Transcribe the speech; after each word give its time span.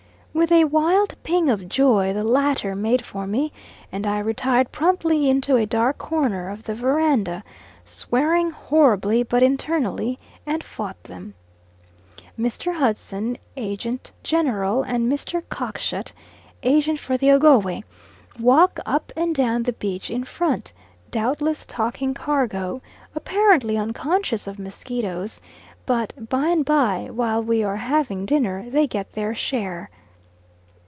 With 0.33 0.53
a 0.53 0.63
wild 0.63 1.13
ping 1.23 1.49
of 1.49 1.67
joy 1.67 2.13
the 2.13 2.23
latter 2.23 2.73
made 2.73 3.03
for 3.03 3.27
me, 3.27 3.51
and 3.91 4.07
I 4.07 4.17
retired 4.19 4.71
promptly 4.71 5.29
into 5.29 5.57
a 5.57 5.65
dark 5.65 5.97
corner 5.97 6.49
of 6.49 6.63
the 6.63 6.73
verandah, 6.73 7.43
swearing 7.83 8.49
horribly, 8.49 9.23
but 9.23 9.43
internally, 9.43 10.17
and 10.45 10.63
fought 10.63 11.03
them. 11.03 11.33
Mr. 12.39 12.73
Hudson, 12.73 13.37
Agent 13.57 14.13
general, 14.23 14.83
and 14.83 15.11
Mr. 15.11 15.43
Cockshut, 15.49 16.13
Agent 16.63 16.99
for 17.01 17.17
the 17.17 17.29
Ogowe, 17.29 17.83
walk 18.39 18.79
up 18.85 19.11
and 19.17 19.35
down 19.35 19.63
the 19.63 19.73
beach 19.73 20.09
in 20.09 20.23
front, 20.23 20.71
doubtless 21.11 21.65
talking 21.65 22.13
cargo, 22.13 22.81
apparently 23.15 23.77
unconscious 23.77 24.47
of 24.47 24.57
mosquitoes; 24.57 25.41
but 25.85 26.29
by 26.29 26.47
and 26.47 26.63
by, 26.63 27.09
while 27.11 27.43
we 27.43 27.61
are 27.65 27.75
having 27.77 28.25
dinner, 28.25 28.67
they 28.69 28.87
get 28.87 29.11
their 29.11 29.35
share. 29.35 29.89